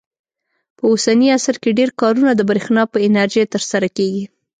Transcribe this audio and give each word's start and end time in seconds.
په 0.77 0.83
اوسني 0.91 1.27
عصر 1.37 1.55
کې 1.61 1.77
ډېر 1.79 1.89
کارونه 2.01 2.31
د 2.35 2.41
برېښنا 2.49 2.83
په 2.93 2.97
انرژۍ 3.07 3.43
ترسره 3.53 3.87
کېږي. 3.97 4.23